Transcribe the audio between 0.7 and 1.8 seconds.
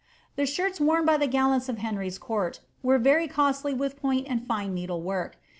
worn by the gallants of